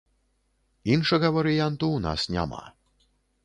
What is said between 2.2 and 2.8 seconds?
няма.